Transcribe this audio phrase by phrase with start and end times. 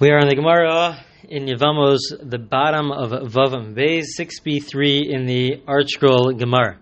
[0.00, 5.62] We are on the Gemara in Yevamos, the bottom of Vavam Beis, 6b3 in the
[5.68, 6.80] ArtScroll Gemara.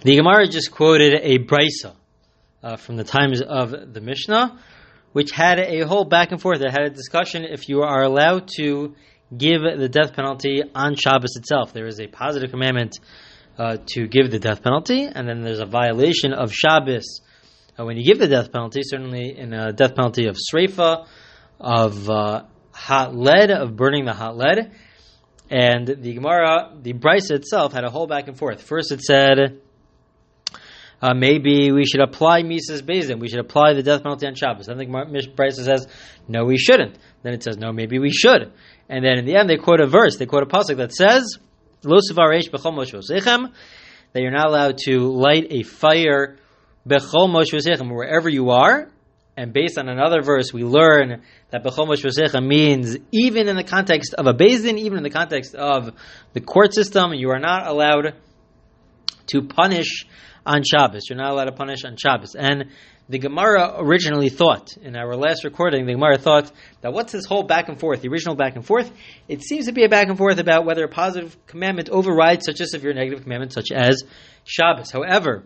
[0.00, 1.94] The Gemara just quoted a brisa
[2.62, 4.58] uh, from the times of the Mishnah,
[5.12, 6.62] which had a whole back and forth.
[6.62, 8.94] It had a discussion if you are allowed to
[9.36, 11.74] give the death penalty on Shabbos itself.
[11.74, 12.98] There is a positive commandment
[13.58, 17.20] uh, to give the death penalty, and then there's a violation of Shabbos
[17.78, 21.06] uh, when you give the death penalty, certainly in a death penalty of Sreifa,
[21.60, 24.72] of uh, hot lead, of burning the hot lead.
[25.50, 28.62] And the Gemara, the Brisa itself, had a whole back and forth.
[28.62, 29.60] First, it said
[31.00, 34.34] uh, maybe we should apply Mises Beis Din, we should apply the death penalty on
[34.34, 34.66] Shabbos.
[34.66, 35.86] Then the Brisa says,
[36.26, 36.98] no, we shouldn't.
[37.22, 38.52] Then it says, no, maybe we should.
[38.88, 41.38] And then in the end, they quote a verse, they quote a pasuk that says,
[44.12, 46.38] that you're not allowed to light a fire
[46.84, 48.90] wherever you are,
[49.38, 54.12] and based on another verse, we learn that Bechol Moshe means even in the context
[54.14, 55.92] of a Din, even in the context of
[56.32, 58.14] the court system, you are not allowed
[59.28, 60.06] to punish
[60.44, 61.04] on Shabbos.
[61.08, 62.34] You're not allowed to punish on Shabbos.
[62.34, 62.70] And
[63.08, 66.50] the Gemara originally thought, in our last recording, the Gemara thought
[66.80, 68.90] that what's this whole back and forth, the original back and forth?
[69.28, 72.60] It seems to be a back and forth about whether a positive commandment overrides such
[72.60, 74.02] a severe negative commandment, such as
[74.44, 74.90] Shabbos.
[74.90, 75.44] However,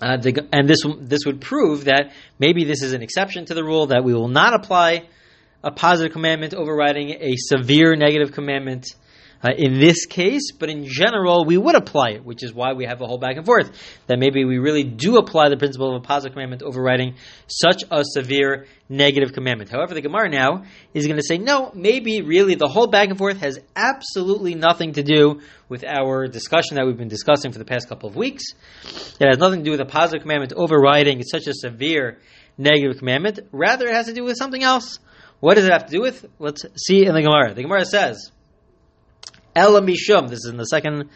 [0.00, 3.64] uh, the, and this this would prove that maybe this is an exception to the
[3.64, 5.04] rule that we will not apply
[5.64, 8.86] a positive commandment overriding a severe negative commandment
[9.42, 12.86] uh, in this case, but in general we would apply it, which is why we
[12.86, 13.70] have a whole back and forth.
[14.06, 18.02] That maybe we really do apply the principle of a positive commandment overriding such a
[18.04, 19.70] severe negative commandment.
[19.70, 23.18] However, the Gemara now is going to say, no, maybe really the whole back and
[23.18, 27.64] forth has absolutely nothing to do with our discussion that we've been discussing for the
[27.64, 28.44] past couple of weeks.
[29.20, 32.18] It has nothing to do with a positive commandment overriding such a severe
[32.58, 33.40] negative commandment.
[33.52, 34.98] Rather, it has to do with something else.
[35.40, 36.24] What does it have to do with?
[36.38, 37.54] Let's see in the Gemara.
[37.54, 38.30] The Gemara says,
[39.56, 41.08] Ela Mishum, this is in the second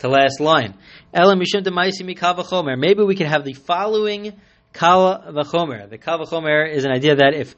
[0.00, 0.74] to last line.
[1.14, 2.76] Ela Mishum Demaisi Mikavachomer.
[2.76, 4.32] Maybe we can have the following
[4.72, 5.88] Kal v'chomer.
[5.88, 7.54] The kal v'chomer is an idea that if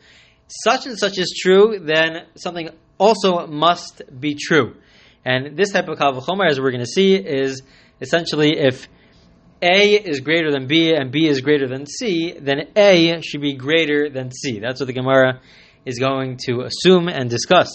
[0.47, 4.77] such and such is true, then something also must be true.
[5.25, 7.63] And this type of kal v'chomer, as we're going to see, is
[8.03, 8.87] essentially if
[9.63, 13.55] A is greater than B and B is greater than C, then A should be
[13.55, 14.61] greater than C.
[14.61, 15.41] That's what the Gemara
[15.87, 17.71] is going to assume and discuss.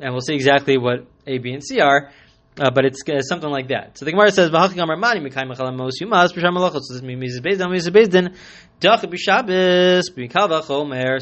[0.00, 2.10] And we'll see exactly what A, B, and C are.
[2.58, 3.98] Uh, but it's uh, something like that.
[3.98, 4.50] So the Gemara says.
[4.50, 4.72] So this
[7.02, 7.34] means.
[7.34, 7.40] So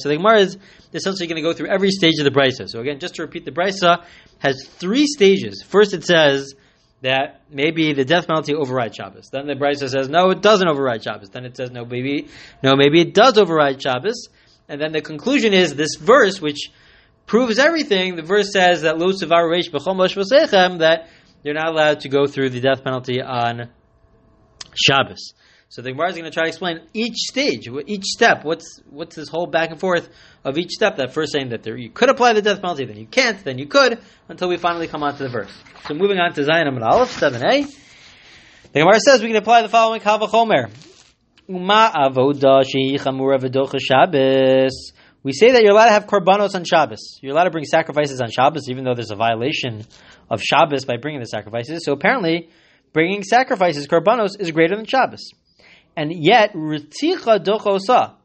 [0.08, 0.58] the Gemara is
[0.92, 2.68] essentially going to go through every stage of the brisa.
[2.68, 4.04] So again, just to repeat, the brisa
[4.38, 5.64] has three stages.
[5.66, 6.54] First, it says
[7.02, 9.28] that maybe the death penalty overrides Shabbos.
[9.30, 12.28] Then the brisa says, "No, it doesn't override Shabbos." Then it says, "No, maybe,
[12.62, 14.28] no, maybe it does override Shabbos."
[14.68, 16.70] And then the conclusion is this verse, which
[17.26, 18.16] proves everything.
[18.16, 21.08] The verse says that lo reish b'chom that
[21.42, 23.70] you're not allowed to go through the death penalty on
[24.74, 25.34] Shabbos.
[25.68, 28.44] So the Gemara is going to try to explain each stage, each step.
[28.44, 30.08] What's what's this whole back and forth
[30.44, 30.96] of each step?
[30.96, 33.58] That first saying that there, you could apply the death penalty, then you can't, then
[33.58, 33.98] you could,
[34.28, 35.52] until we finally come on to the verse.
[35.88, 37.62] So moving on to Zayin Amud Aleph seven A.
[37.62, 40.70] The Gemara says we can apply the following Kavachomer.
[41.48, 44.92] Uma avoda shehi chamura v'docha Shabbos.
[45.24, 47.18] We say that you're allowed to have korbanos on Shabbos.
[47.22, 49.84] You're allowed to bring sacrifices on Shabbos, even though there's a violation
[50.30, 51.82] of Shabbos by bringing the sacrifices.
[51.84, 52.50] So apparently,
[52.92, 55.32] bringing sacrifices, korbanos, is greater than Shabbos.
[55.96, 58.16] And yet, riticha dochosa.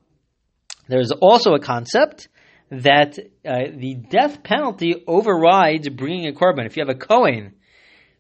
[0.90, 2.28] There's also a concept
[2.70, 6.66] that uh, the death penalty overrides bringing a korban.
[6.66, 7.54] If you have a Kohen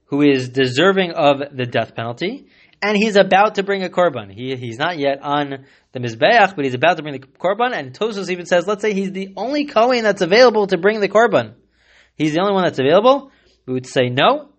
[0.06, 2.48] who is deserving of the death penalty,
[2.82, 4.32] and he's about to bring a korban.
[4.32, 7.74] He, he's not yet on the mizbeach, but he's about to bring the korban.
[7.74, 11.10] And Tosfos even says, let's say he's the only kohen that's available to bring the
[11.10, 11.56] korban.
[12.16, 13.32] He's the only one that's available.
[13.66, 14.50] We would say no.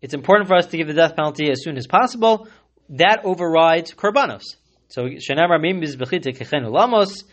[0.00, 2.48] It's important for us to give the death penalty as soon as possible.
[2.90, 4.42] That overrides korbanos.
[4.88, 5.80] So shenamar mim
[6.70, 7.24] lamos,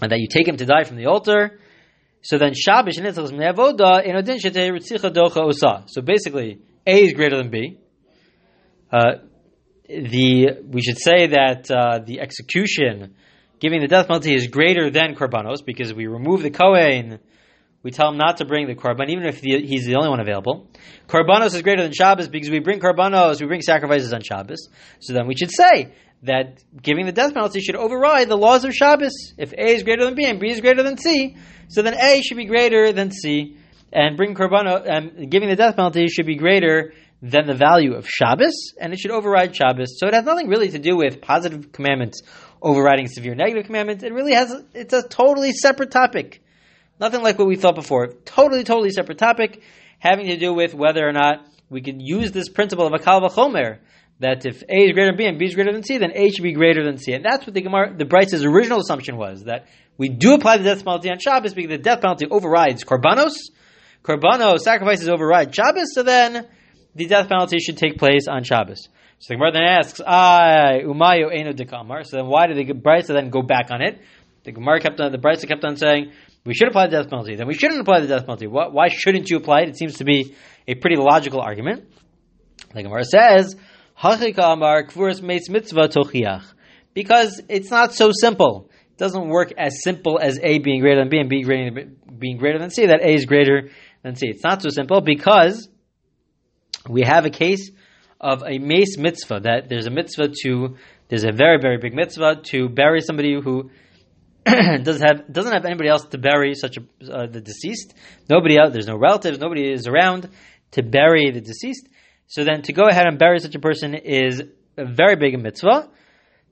[0.00, 1.58] and that you take him to die from the altar.
[2.22, 3.38] So then Shabbos in odin
[5.10, 5.84] docha osa.
[5.86, 7.78] So basically, A is greater than B.
[8.90, 9.18] Uh,
[9.88, 13.14] the we should say that uh, the execution,
[13.58, 17.18] giving the death penalty, is greater than korbanos because we remove the kohen.
[17.82, 20.20] We tell him not to bring the korban, even if the, he's the only one
[20.20, 20.68] available.
[21.06, 24.68] Korbanos is greater than Shabbos because we bring korbanos, we bring sacrifices on Shabbos.
[24.98, 25.92] So then we should say
[26.24, 29.12] that giving the death penalty should override the laws of Shabbos.
[29.38, 31.36] If A is greater than B and B is greater than C,
[31.68, 33.56] so then A should be greater than C,
[33.92, 38.08] and bring korbano and giving the death penalty should be greater than the value of
[38.08, 39.98] Shabbos, and it should override Shabbos.
[39.98, 42.22] So it has nothing really to do with positive commandments
[42.62, 44.04] overriding severe negative commandments.
[44.04, 46.42] It really has, it's a totally separate topic.
[47.00, 48.08] Nothing like what we thought before.
[48.24, 49.62] Totally, totally separate topic
[49.98, 53.20] having to do with whether or not we can use this principle of a kal
[53.20, 53.78] v'chomer,
[54.20, 56.30] that if A is greater than B and B is greater than C, then A
[56.30, 57.12] should be greater than C.
[57.12, 59.66] And that's what the Gemara, the Brisa's original assumption was, that
[59.96, 63.34] we do apply the death penalty on Shabbos because the death penalty overrides Korbanos.
[64.02, 66.46] Korbanos, sacrifices override Shabbos, so then
[66.98, 68.88] the death penalty should take place on Shabbos.
[69.20, 73.08] So the Gemara then asks, "I umayu eno dekamar." So then, why did the Brisa
[73.08, 73.98] then go back on it?
[74.44, 76.12] The Gemara kept on, the Brisa kept on saying,
[76.44, 78.46] "We should apply the death penalty." Then we shouldn't apply the death penalty.
[78.46, 79.70] Why shouldn't you apply it?
[79.70, 80.34] It seems to be
[80.66, 81.84] a pretty logical argument.
[82.74, 83.56] The Gemara says,
[83.98, 86.44] "Hachika amar kvuras meis mitzvah tochiach,"
[86.94, 88.70] because it's not so simple.
[88.92, 91.44] It doesn't work as simple as A being greater than B and B
[92.18, 92.86] being greater than C.
[92.86, 93.70] That A is greater
[94.02, 94.28] than C.
[94.28, 95.68] It's not so simple because
[96.88, 97.70] we have a case
[98.20, 100.76] of a meis mitzvah that there's a mitzvah to
[101.08, 103.70] there's a very very big mitzvah to bury somebody who
[104.82, 107.94] doesn't have doesn't have anybody else to bury such a uh, the deceased.
[108.28, 108.72] Nobody else.
[108.72, 109.38] There's no relatives.
[109.38, 110.28] Nobody is around
[110.72, 111.86] to bury the deceased.
[112.28, 114.42] So then to go ahead and bury such a person is
[114.76, 115.90] a very big mitzvah.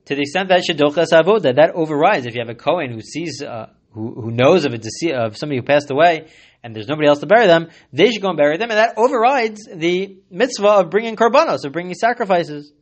[0.06, 3.43] To the extent that shedochas avoda that overrides if you have a kohen who sees
[3.43, 6.29] uh, who, who knows of a dece- of somebody who passed away
[6.67, 8.99] and there's nobody else to bury them, they should go and bury them, and that
[8.99, 12.73] overrides the mitzvah of bringing korbanos, of bringing sacrifices.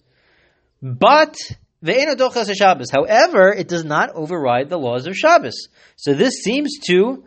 [0.81, 1.37] But
[1.83, 2.91] the Shabbos.
[2.91, 5.69] However, it does not override the laws of Shabbos.
[5.97, 7.25] So this seems to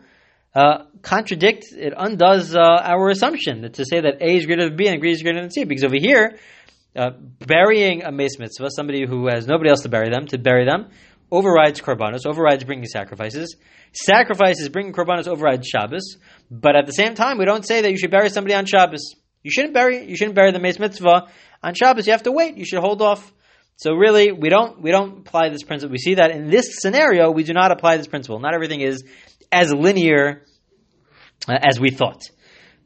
[0.52, 4.76] uh, contradict, it undoes uh, our assumption that to say that A is greater than
[4.76, 5.62] B and B is greater than C.
[5.62, 6.40] Because over here,
[6.96, 10.64] uh, burying a meis mitzvah, somebody who has nobody else to bury them, to bury
[10.64, 10.88] them,
[11.30, 13.56] overrides korbanos, overrides bringing sacrifices.
[13.92, 16.16] Sacrifices, bringing korbanos, overrides Shabbos.
[16.50, 19.14] But at the same time, we don't say that you should bury somebody on Shabbos.
[19.42, 21.28] You shouldn't bury you shouldn't bury the meis mitzvah
[21.62, 22.06] on Shabbos.
[22.06, 22.56] You have to wait.
[22.56, 23.32] You should hold off.
[23.76, 25.92] So really, we don't we don't apply this principle.
[25.92, 28.40] We see that in this scenario, we do not apply this principle.
[28.40, 29.04] Not everything is
[29.52, 30.42] as linear
[31.48, 32.22] uh, as we thought.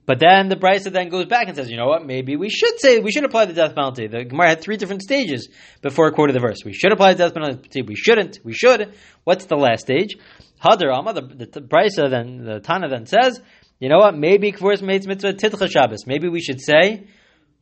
[0.05, 2.05] But then the Brisa then goes back and says, you know what?
[2.05, 4.09] Maybe we should say we should apply the death penalty.
[4.09, 5.49] The Gemara had three different stages
[5.81, 6.59] before it quoted the verse.
[6.65, 7.83] We should apply the death penalty.
[7.83, 8.41] We shouldn't.
[8.43, 8.95] We should.
[9.23, 10.17] What's the last stage?
[10.63, 13.41] Hadar Amma, the, the, Brisa then the Tana then says,
[13.79, 14.17] you know what?
[14.17, 16.07] Maybe Kvuras Meis Mitzvah Titcha Shabbos.
[16.07, 17.07] Maybe we should say,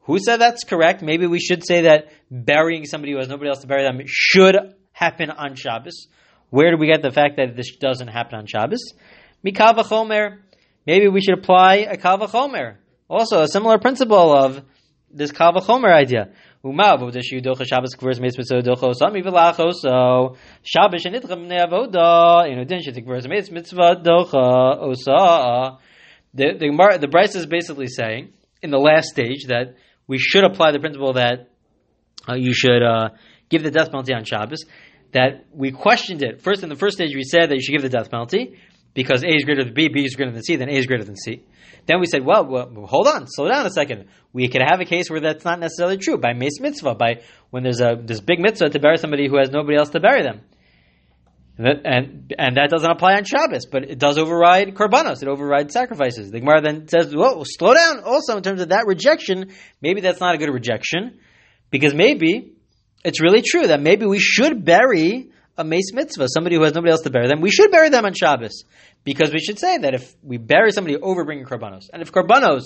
[0.01, 1.03] who said that's correct?
[1.03, 4.57] Maybe we should say that burying somebody who has nobody else to bury them should
[4.93, 6.09] happen on Shabbos.
[6.51, 8.93] Where do we get the fact that this doesn't happen on Shabbos?
[9.47, 10.39] Mikava Chomer.
[10.87, 12.77] Maybe we should apply a Kava Chomer.
[13.09, 14.62] Also, a similar principle of
[15.12, 16.31] this Kava Chomer idea.
[16.62, 17.15] Shabbos
[23.50, 25.79] mitzvah docha osa.
[26.35, 28.32] The the the Brisa is basically saying
[28.62, 29.75] in the last stage that
[30.06, 31.49] we should apply the principle that
[32.29, 33.09] uh, you should uh,
[33.49, 34.65] give the death penalty on Shabbos.
[35.12, 37.17] That we questioned it first in the first stage.
[37.17, 38.59] We said that you should give the death penalty
[38.95, 41.05] because A is greater than B, B is greater than C, then A is greater
[41.05, 41.45] than C.
[41.87, 44.09] Then we said, well, well, hold on, slow down a second.
[44.33, 47.63] We could have a case where that's not necessarily true by meis mitzvah, by when
[47.63, 50.43] there's a this big mitzvah to bury somebody who has nobody else to bury them.
[51.57, 55.23] And that, and, and that doesn't apply on Shabbos, but it does override korbanos.
[55.23, 56.31] It overrides sacrifices.
[56.31, 58.03] The Gemara then says, well, slow down.
[58.05, 59.51] Also, in terms of that rejection,
[59.83, 61.19] maybe that's not a good rejection,
[61.71, 62.53] because maybe
[63.05, 66.91] it's really true that maybe we should bury a meis mitzvah, somebody who has nobody
[66.91, 68.65] else to bury them, we should bury them on Shabbos.
[69.05, 72.63] Because we should say that if we bury somebody over bringing korbanos, and if korbanos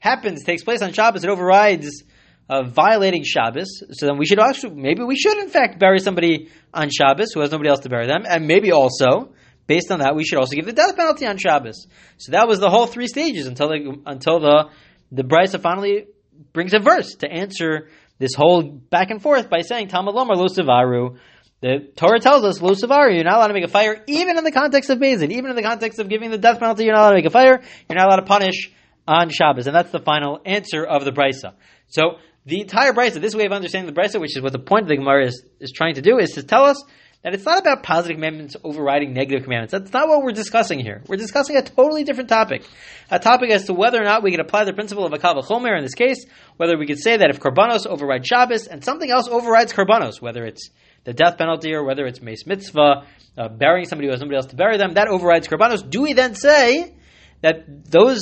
[0.00, 2.02] happens, takes place on Shabbos, it overrides
[2.48, 6.50] uh, violating Shabbos, so then we should also, maybe we should in fact bury somebody
[6.72, 9.32] on Shabbos who has nobody else to bury them, and maybe also,
[9.66, 11.86] based on that, we should also give the death penalty on Shabbos.
[12.18, 14.70] So that was the whole three stages until the, until the,
[15.10, 16.06] the Brisa finally
[16.52, 20.46] brings a verse to answer this whole back and forth by saying, Talmud Lomar Lo
[20.46, 21.18] Sivaru,
[21.64, 22.74] the Torah tells us, Lo
[23.08, 25.48] you're not allowed to make a fire, even in the context of Beis Din, even
[25.48, 27.62] in the context of giving the death penalty, you're not allowed to make a fire,
[27.88, 28.70] you're not allowed to punish
[29.08, 29.66] on Shabbos.
[29.66, 31.54] And that's the final answer of the Brisa.
[31.88, 34.82] So, the entire Brisa, this way of understanding the Brisa, which is what the point
[34.82, 36.84] of the Gemara is, is trying to do, is to tell us
[37.22, 39.72] that it's not about positive commandments overriding negative commandments.
[39.72, 41.02] That's not what we're discussing here.
[41.08, 42.62] We're discussing a totally different topic.
[43.10, 45.40] A topic as to whether or not we can apply the principle of a kava
[45.40, 46.26] chomer in this case,
[46.58, 50.44] whether we could say that if korbanos overrides Shabbos and something else overrides korbanos, whether
[50.44, 50.68] it's
[51.04, 53.06] the death penalty or whether it's meis mitzvah,
[53.36, 55.88] uh, burying somebody who has somebody else to bury them, that overrides korbanos.
[55.88, 56.94] Do we then say
[57.42, 58.20] that those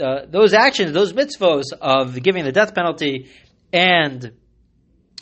[0.00, 3.30] uh, those actions, those mitzvahs of giving the death penalty
[3.72, 4.32] and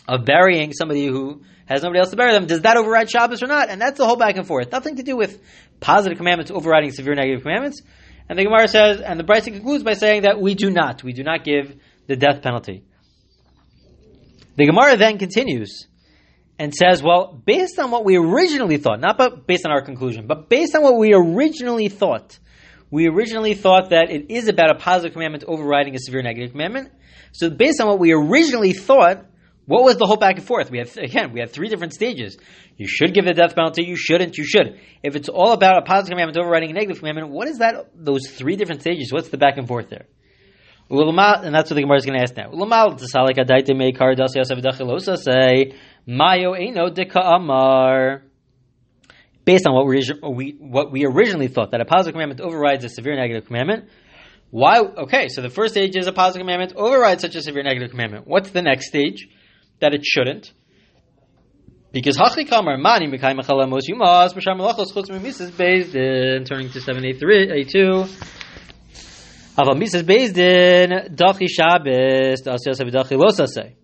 [0.08, 3.46] of burying somebody who has nobody else to bury them, does that override Shabbos or
[3.46, 3.68] not?
[3.68, 4.72] And that's the whole back and forth.
[4.72, 5.40] Nothing to do with
[5.80, 7.82] positive commandments overriding severe negative commandments.
[8.28, 11.02] And the Gemara says, and the Brisa concludes by saying that we do not.
[11.02, 12.84] We do not give the death penalty.
[14.56, 15.86] The Gemara then continues
[16.58, 20.26] and says, well, based on what we originally thought, not but based on our conclusion,
[20.26, 22.38] but based on what we originally thought,
[22.90, 26.92] we originally thought that it is about a positive commandment overriding a severe negative commandment.
[27.32, 29.26] So based on what we originally thought,
[29.64, 30.70] what was the whole back and forth?
[30.70, 32.36] We have again, we have three different stages.
[32.76, 33.84] You should give the death penalty.
[33.84, 34.36] You shouldn't.
[34.36, 34.78] You should.
[35.02, 37.90] If it's all about a positive commandment overriding a negative commandment, what is that?
[37.94, 39.12] Those three different stages.
[39.12, 40.06] What's the back and forth there?
[40.90, 42.50] And that's what the Gemara is going to ask now.
[45.16, 45.72] Say
[46.06, 48.22] mayo eno amar.
[49.44, 49.86] Based on what
[50.36, 53.88] we what we originally thought that a positive commandment overrides a severe negative commandment.
[54.50, 54.80] Why?
[54.80, 58.26] Okay, so the first stage is a positive commandment overrides such a severe negative commandment.
[58.26, 59.28] What's the next stage?
[59.80, 60.52] That it shouldn't.
[61.90, 66.80] Because hachi kamar mani mekai mechalamos yumas b'shar malachos chutz memises based in turning to
[66.80, 68.06] seven eight three eight two.
[69.58, 73.74] Aval mises based in dachi shabbos asiyas dachi losasei.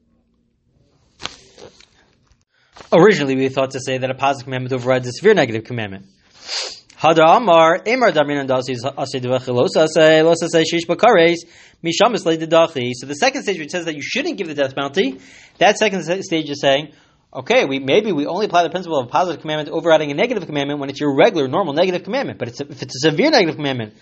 [2.91, 6.07] Originally, we thought to say that a positive commandment overrides a severe negative commandment.
[7.05, 7.15] And.
[7.15, 7.15] So
[13.07, 15.21] the second stage which says that you shouldn't give the death penalty,
[15.59, 16.93] that second stage is saying,
[17.33, 20.47] okay, we maybe we only apply the principle of a positive commandment overriding a negative
[20.47, 22.39] commandment when it's your regular, normal negative commandment.
[22.39, 23.95] But it's if it's a severe negative commandment,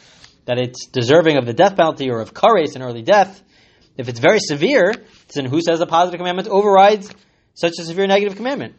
[0.45, 3.43] that it's deserving of the death penalty or of kares, an early death,
[3.99, 4.95] if it's very severe,
[5.35, 7.11] then who says a positive commandment overrides
[7.57, 8.77] such a severe negative commandment?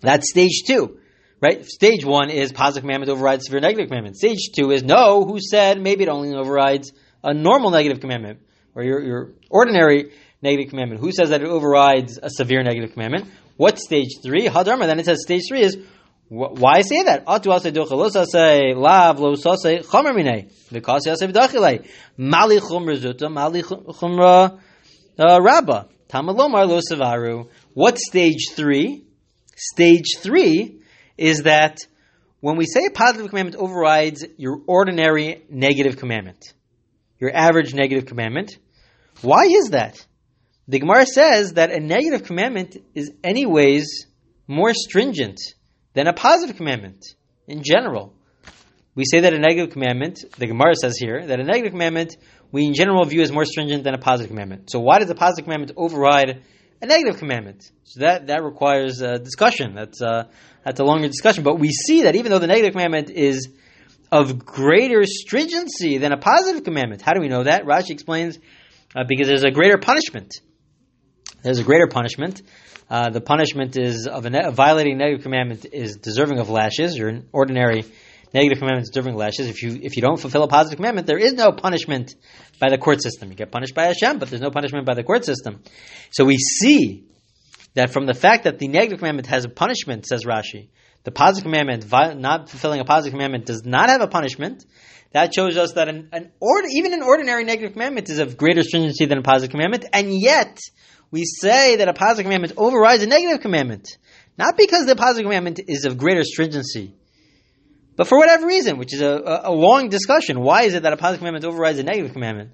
[0.00, 0.98] That's stage two.
[1.40, 1.64] Right?
[1.64, 4.16] Stage one is positive commandment overrides severe negative commandment.
[4.16, 6.90] Stage two is no, who said maybe it only overrides
[7.22, 8.40] a normal negative commandment
[8.74, 10.12] or your, your ordinary
[10.42, 11.00] negative commandment.
[11.00, 13.26] Who says that it overrides a severe negative commandment?
[13.56, 14.48] What stage three?
[14.48, 14.86] Hadarma.
[14.86, 15.76] Then it says stage three is
[16.28, 17.24] why say that?
[17.24, 20.14] Atu ase say lav lo say chomer
[23.28, 23.62] mali
[25.20, 27.48] uh, rabba tamalomar lo.
[27.78, 29.04] What stage three?
[29.54, 30.80] Stage three
[31.16, 31.78] is that
[32.40, 36.54] when we say a positive commandment overrides your ordinary negative commandment,
[37.20, 38.58] your average negative commandment,
[39.22, 40.04] why is that?
[40.66, 44.08] The Gemara says that a negative commandment is anyways
[44.48, 45.38] more stringent
[45.94, 47.04] than a positive commandment
[47.46, 48.12] in general.
[48.96, 52.16] We say that a negative commandment, the Gemara says here, that a negative commandment
[52.50, 54.68] we in general view as more stringent than a positive commandment.
[54.68, 56.42] So why does a positive commandment override
[56.80, 57.70] a negative commandment?
[57.84, 59.74] So that, that requires a discussion.
[59.74, 60.24] That's, uh,
[60.64, 61.44] that's a longer discussion.
[61.44, 63.48] But we see that even though the negative commandment is
[64.10, 67.64] of greater stringency than a positive commandment, how do we know that?
[67.64, 68.38] Rashi explains
[68.96, 70.32] uh, because there's a greater punishment.
[71.42, 72.42] There's a greater punishment.
[72.90, 76.96] Uh, the punishment is of a, ne- violating negative commandment is deserving of lashes.
[76.96, 77.84] Your ordinary
[78.32, 79.48] negative commandments of lashes.
[79.48, 82.14] If you if you don't fulfill a positive commandment, there is no punishment
[82.60, 83.30] by the court system.
[83.30, 85.62] You get punished by Hashem, but there's no punishment by the court system.
[86.10, 87.04] So we see
[87.74, 90.68] that from the fact that the negative commandment has a punishment, says Rashi,
[91.04, 94.64] the positive commandment, not fulfilling a positive commandment, does not have a punishment.
[95.12, 96.32] That shows us that an, an
[96.70, 100.58] even an ordinary negative commandment is of greater stringency than a positive commandment, and yet
[101.10, 103.96] we say that a positive commandment overrides a negative commandment.
[104.36, 106.94] Not because the positive commandment is of greater stringency,
[107.98, 110.40] but for whatever reason, which is a, a, long discussion.
[110.40, 112.52] Why is it that a positive commandment overrides a negative commandment?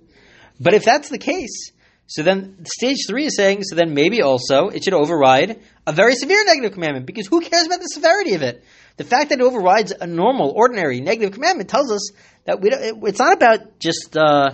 [0.59, 1.71] But if that's the case,
[2.07, 6.15] so then stage three is saying, so then maybe also it should override a very
[6.15, 8.65] severe negative commandment, because who cares about the severity of it?
[8.97, 12.11] The fact that it overrides a normal, ordinary negative commandment tells us
[12.47, 14.53] that we it, it's not about just, uh,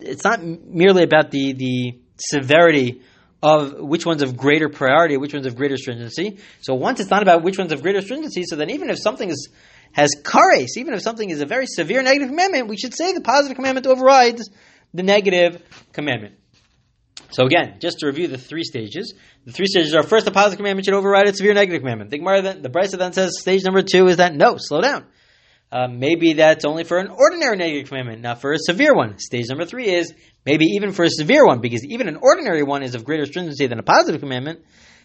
[0.00, 3.02] it's not merely about the, the severity
[3.42, 6.38] of which one's of greater priority, which one's of greater stringency.
[6.60, 9.28] So once it's not about which one's of greater stringency, so then even if something
[9.28, 9.48] is
[9.92, 13.20] has kares, even if something is a very severe negative commandment, we should say the
[13.20, 14.50] positive commandment overrides
[14.92, 16.34] the negative commandment.
[17.30, 19.14] So again, just to review the three stages,
[19.44, 22.10] the three stages are first, the positive commandment should override a severe negative commandment.
[22.10, 25.04] The Gemara the Brisa then says stage number two is that no, slow down.
[25.70, 29.18] Uh, maybe that's only for an ordinary negative commandment, not for a severe one.
[29.18, 30.14] Stage number three is
[30.46, 33.66] maybe even for a severe one, because even an ordinary one is of greater stringency
[33.66, 34.60] than a positive commandment.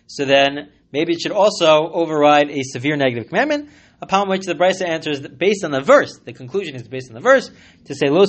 [0.08, 4.88] So then maybe it should also override a severe negative commandment, upon which the Brisa
[4.88, 6.20] answers based on the verse.
[6.24, 7.50] The conclusion is based on the verse
[7.86, 8.26] to say lo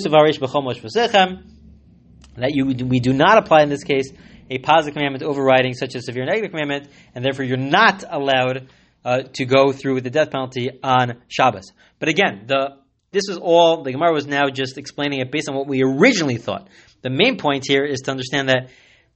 [2.37, 4.13] that you we do not apply in this case
[4.51, 8.69] a positive commandment overriding such a severe negative commandment, and therefore you're not allowed
[9.05, 11.73] uh, to go through with the death penalty on Shabbos.
[11.99, 12.77] But again, the
[13.13, 16.37] this is all the Gemara was now just explaining it based on what we originally
[16.37, 16.69] thought.
[17.03, 18.71] The main point here is to understand that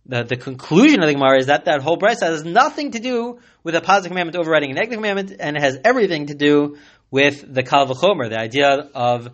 [0.07, 3.41] the, the conclusion of the Gemara is that that whole brisa has nothing to do
[3.65, 6.79] with a positive commandment overriding a negative commandment, and it has everything to do
[7.11, 9.31] with the kal the idea of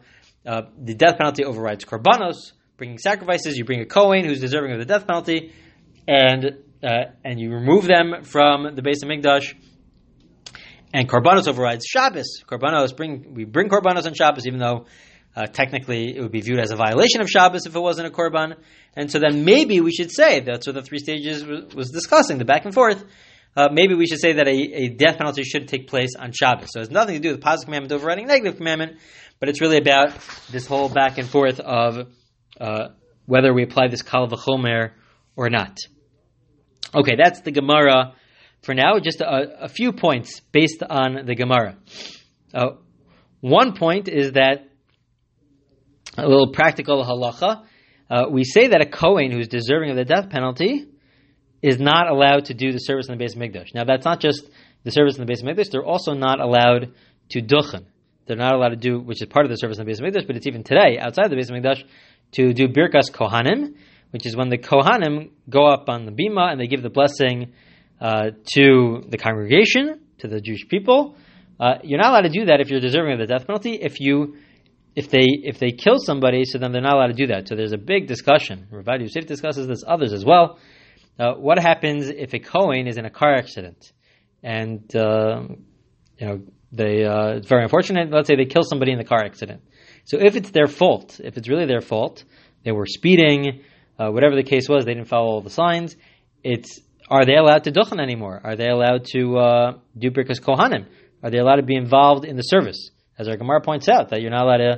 [0.47, 3.57] uh, the death penalty overrides korbanos, bringing sacrifices.
[3.57, 5.53] You bring a Kohen who's deserving of the death penalty,
[6.09, 9.55] and uh, and you remove them from the base of Mikdash,
[10.95, 12.43] and Korbanos overrides Shabbos.
[12.47, 14.87] Korbanos bring we bring Korbanos on Shabbos, even though
[15.37, 18.11] uh, technically it would be viewed as a violation of Shabbos if it wasn't a
[18.11, 18.55] Korban.
[18.95, 22.39] And so then maybe we should say that's what the three stages was, was discussing,
[22.39, 23.05] the back and forth.
[23.57, 26.71] Uh, maybe we should say that a, a, death penalty should take place on Shabbos.
[26.73, 28.99] So it has nothing to do with positive commandment overriding negative commandment,
[29.39, 30.13] but it's really about
[30.51, 32.09] this whole back and forth of
[32.61, 32.89] uh,
[33.27, 34.91] whether we apply this kal v'chomer
[35.37, 35.79] or not.
[36.95, 38.15] Okay, that's the Gemara
[38.65, 38.99] for now.
[38.99, 41.77] Just a, a few points based on the Gemara.
[42.53, 42.71] Uh,
[43.41, 44.69] one point is that
[46.17, 47.65] a little practical halacha.
[48.11, 50.87] Uh, we say that a Kohen who's deserving of the death penalty
[51.63, 53.75] is not allowed to do the service in the base of Mikdash.
[53.75, 54.49] Now, that's not just
[54.85, 56.93] the service in the base of Mikdash, they're also not allowed
[57.31, 57.87] to duchen.
[58.27, 60.05] They're not allowed to do, which is part of the service in the base of
[60.05, 61.83] Mikdash, but it's even today, outside the base of Mikdash,
[62.33, 63.77] to do Birkas Kohanim,
[64.11, 67.53] which is when the Kohanim go up on the Bima and they give the blessing
[68.01, 71.17] uh, to the congregation, to the Jewish people.
[71.59, 73.75] Uh, you're not allowed to do that if you're deserving of the death penalty.
[73.75, 74.37] If you
[74.97, 77.49] if they if they kill somebody, so then they're not allowed to do that.
[77.49, 78.67] So there's a big discussion.
[78.73, 80.59] Ravad Yosef discusses this, others as well.
[81.19, 83.93] Uh, what happens if a Kohen is in a car accident
[84.45, 85.43] and uh,
[86.19, 88.11] you know they uh, it's very unfortunate.
[88.11, 89.63] Let's say they kill somebody in the car accident.
[90.05, 92.25] So if it's their fault, if it's really their fault,
[92.63, 93.63] they were speeding,
[93.99, 95.97] uh, whatever the case was, they didn't follow all the signs.
[96.43, 98.41] It's are they allowed to duchen anymore?
[98.43, 100.87] Are they allowed to uh, do birkas kohanim?
[101.23, 102.91] Are they allowed to be involved in the service?
[103.19, 104.73] As our Gemara points out, that you're not allowed to,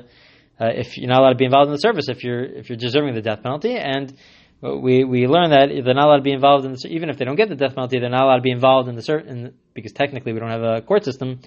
[0.60, 2.76] uh, if you're not allowed to be involved in the service if you're if you're
[2.76, 4.14] deserving the death penalty, and
[4.60, 7.24] we we learn that they're not allowed to be involved in the, even if they
[7.24, 9.92] don't get the death penalty, they're not allowed to be involved in the certain because
[9.92, 11.40] technically we don't have a court system.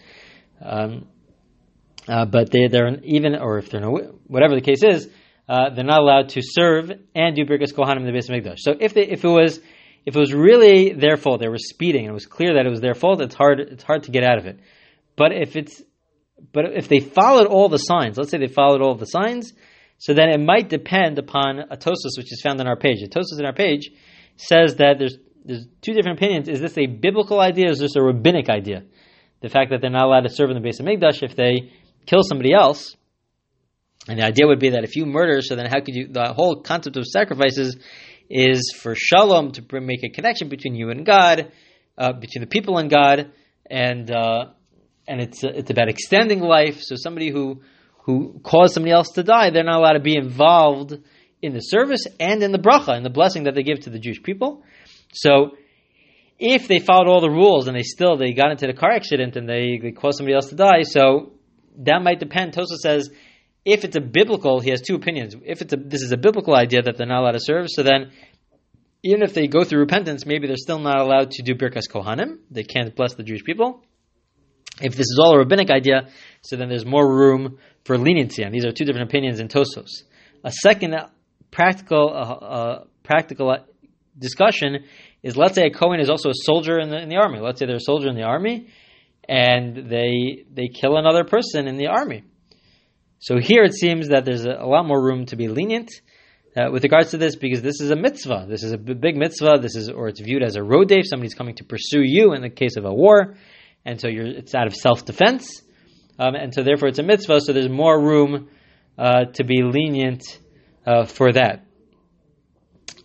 [0.61, 1.07] Um,
[2.07, 5.07] uh, but they, they're even, or if they're no, whatever the case is,
[5.47, 8.59] uh, they're not allowed to serve and do birkas kohanim in the base of Mikdash.
[8.59, 9.59] So if they, if it was
[10.05, 12.69] if it was really their fault, they were speeding, and it was clear that it
[12.69, 14.59] was their fault, it's hard it's hard to get out of it.
[15.15, 15.81] But if it's
[16.53, 19.53] but if they followed all the signs, let's say they followed all the signs,
[19.97, 23.01] so then it might depend upon a Tosfos, which is found on our page.
[23.03, 23.91] A Tosfos in our page
[24.37, 26.47] says that there's there's two different opinions.
[26.47, 28.83] Is this a biblical idea or is this a rabbinic idea?
[29.41, 31.71] The fact that they're not allowed to serve in the base of Mikdash if they
[32.05, 32.95] kill somebody else.
[34.07, 36.33] And the idea would be that if you murder, so then how could you, the
[36.33, 37.77] whole concept of sacrifices
[38.29, 41.51] is for shalom to make a connection between you and God,
[41.97, 43.31] uh, between the people and God,
[43.69, 44.45] and uh,
[45.07, 46.81] and it's it's about extending life.
[46.81, 47.61] So somebody who
[48.03, 50.97] who caused somebody else to die, they're not allowed to be involved
[51.41, 53.99] in the service and in the bracha and the blessing that they give to the
[53.99, 54.63] Jewish people.
[55.13, 55.51] So
[56.37, 59.35] if they followed all the rules and they still they got into the car accident
[59.35, 61.33] and they, they caused somebody else to die, so
[61.79, 62.53] that might depend.
[62.53, 63.09] Tosa says
[63.65, 65.35] if it's a biblical, he has two opinions.
[65.45, 67.83] If it's a this is a biblical idea that they're not allowed to serve, so
[67.83, 68.11] then
[69.03, 72.39] even if they go through repentance, maybe they're still not allowed to do birkas kohanim.
[72.51, 73.83] They can't bless the Jewish people.
[74.81, 76.09] If this is all a rabbinic idea,
[76.41, 80.03] so then there's more room for leniency, and these are two different opinions in Tosfos.
[80.43, 80.95] A second
[81.51, 83.57] practical uh, uh, practical
[84.17, 84.85] discussion
[85.21, 87.39] is let's say a Cohen is also a soldier in the, in the army.
[87.39, 88.69] Let's say they're a soldier in the army,
[89.27, 92.23] and they they kill another person in the army.
[93.19, 95.91] So here it seems that there's a, lot more room to be lenient
[96.55, 98.45] uh, with regards to this because this is a mitzvah.
[98.47, 99.59] This is a big mitzvah.
[99.61, 100.99] This is, or it's viewed as a rodef.
[100.99, 103.35] If somebody's coming to pursue you in the case of a war,
[103.85, 105.61] and so it's out of self defense,
[106.17, 107.41] um, and so therefore it's a mitzvah.
[107.41, 108.47] So there's more room
[108.97, 110.23] uh, to be lenient
[110.85, 111.65] uh, for that.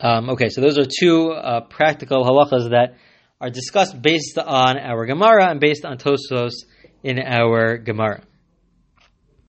[0.00, 2.96] Um, okay, so those are two uh, practical halachas that
[3.40, 6.52] are discussed based on our Gemara and based on Tosfos
[7.02, 8.22] in our Gemara.